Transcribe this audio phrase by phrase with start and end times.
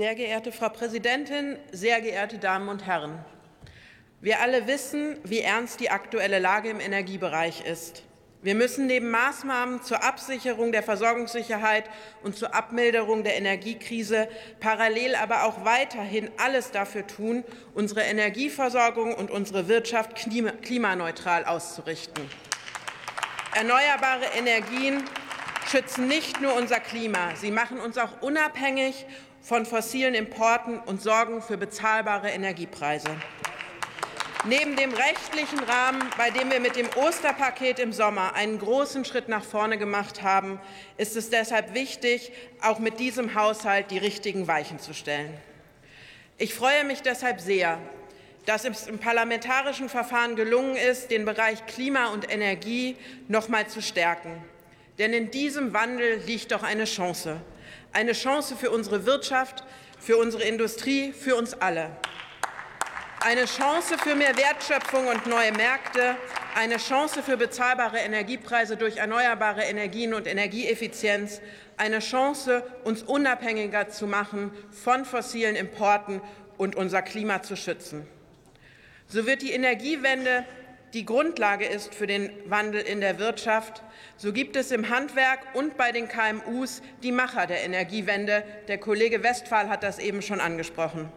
[0.00, 3.22] Sehr geehrte Frau Präsidentin, sehr geehrte Damen und Herren!
[4.22, 8.04] Wir alle wissen, wie ernst die aktuelle Lage im Energiebereich ist.
[8.40, 11.84] Wir müssen neben Maßnahmen zur Absicherung der Versorgungssicherheit
[12.22, 14.26] und zur Abmilderung der Energiekrise
[14.58, 17.44] parallel aber auch weiterhin alles dafür tun,
[17.74, 20.14] unsere Energieversorgung und unsere Wirtschaft
[20.62, 22.24] klimaneutral auszurichten.
[23.54, 25.04] Erneuerbare Energien
[25.70, 29.04] schützen nicht nur unser Klima, sie machen uns auch unabhängig
[29.42, 33.10] von fossilen Importen und sorgen für bezahlbare Energiepreise.
[34.46, 39.28] Neben dem rechtlichen Rahmen, bei dem wir mit dem Osterpaket im Sommer einen großen Schritt
[39.28, 40.58] nach vorne gemacht haben,
[40.96, 42.32] ist es deshalb wichtig,
[42.62, 45.36] auch mit diesem Haushalt die richtigen Weichen zu stellen.
[46.38, 47.78] Ich freue mich deshalb sehr,
[48.46, 52.96] dass es im parlamentarischen Verfahren gelungen ist, den Bereich Klima und Energie
[53.28, 54.42] noch mal zu stärken.
[54.98, 57.42] Denn in diesem Wandel liegt doch eine Chance.
[57.92, 59.64] Eine Chance für unsere Wirtschaft,
[59.98, 61.90] für unsere Industrie, für uns alle.
[63.18, 66.14] Eine Chance für mehr Wertschöpfung und neue Märkte,
[66.54, 71.40] eine Chance für bezahlbare Energiepreise durch erneuerbare Energien und Energieeffizienz,
[71.76, 76.22] eine Chance, uns unabhängiger zu machen von fossilen Importen
[76.58, 78.06] und unser Klima zu schützen.
[79.08, 80.44] So wird die Energiewende
[80.92, 83.82] die Grundlage ist für den Wandel in der Wirtschaft,
[84.16, 88.42] so gibt es im Handwerk und bei den KMUs die Macher der Energiewende.
[88.68, 91.10] Der Kollege Westphal hat das eben schon angesprochen.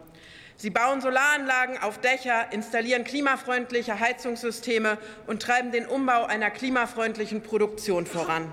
[0.56, 8.06] Sie bauen Solaranlagen auf Dächer, installieren klimafreundliche Heizungssysteme und treiben den Umbau einer klimafreundlichen Produktion
[8.06, 8.52] voran.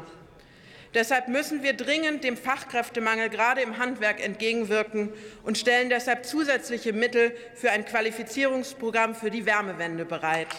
[0.93, 7.33] Deshalb müssen wir dringend dem Fachkräftemangel gerade im Handwerk entgegenwirken und stellen deshalb zusätzliche Mittel
[7.55, 10.49] für ein Qualifizierungsprogramm für die Wärmewende bereit.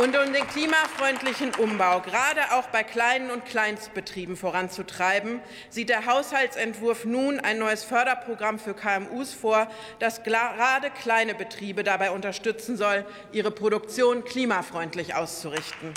[0.00, 7.04] Und um den klimafreundlichen Umbau gerade auch bei kleinen und Kleinstbetrieben voranzutreiben, sieht der Haushaltsentwurf
[7.04, 13.50] nun ein neues Förderprogramm für KMUs vor, das gerade kleine Betriebe dabei unterstützen soll, ihre
[13.50, 15.92] Produktion klimafreundlich auszurichten.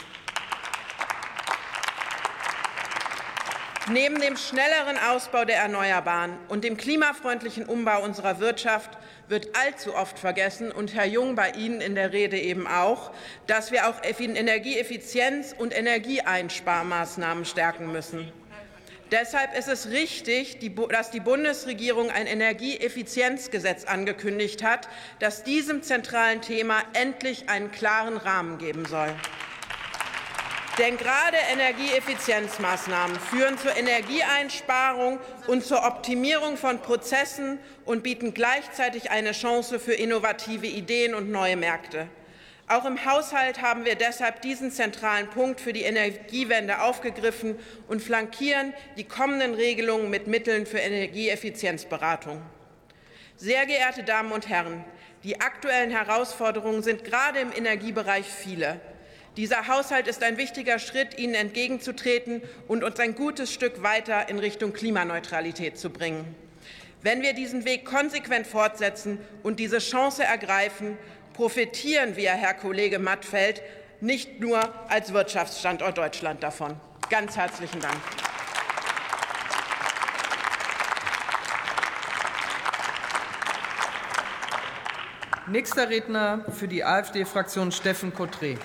[3.89, 8.97] Neben dem schnelleren Ausbau der Erneuerbaren und dem klimafreundlichen Umbau unserer Wirtschaft
[9.27, 13.11] wird allzu oft vergessen, und Herr Jung bei Ihnen in der Rede eben auch,
[13.47, 18.31] dass wir auch Energieeffizienz und Energieeinsparmaßnahmen stärken müssen.
[19.11, 20.57] Deshalb ist es richtig,
[20.89, 24.89] dass die Bundesregierung ein Energieeffizienzgesetz angekündigt hat,
[25.19, 29.13] das diesem zentralen Thema endlich einen klaren Rahmen geben soll.
[30.79, 39.33] Denn gerade Energieeffizienzmaßnahmen führen zur Energieeinsparung und zur Optimierung von Prozessen und bieten gleichzeitig eine
[39.33, 42.07] Chance für innovative Ideen und neue Märkte.
[42.67, 48.73] Auch im Haushalt haben wir deshalb diesen zentralen Punkt für die Energiewende aufgegriffen und flankieren
[48.97, 52.41] die kommenden Regelungen mit Mitteln für Energieeffizienzberatung.
[53.35, 54.83] Sehr geehrte Damen und Herren,
[55.23, 58.81] die aktuellen Herausforderungen sind gerade im Energiebereich viele.
[59.35, 64.37] Dieser Haushalt ist ein wichtiger Schritt, Ihnen entgegenzutreten und uns ein gutes Stück weiter in
[64.37, 66.35] Richtung Klimaneutralität zu bringen.
[67.01, 70.99] Wenn wir diesen Weg konsequent fortsetzen und diese Chance ergreifen,
[71.33, 73.63] profitieren wir, Herr Kollege Mattfeld,
[74.01, 76.75] nicht nur als Wirtschaftsstandort Deutschland davon.
[77.09, 77.97] Ganz herzlichen Dank.
[85.47, 88.59] Nächster Redner für die AfD-Fraktion Steffen Cotret.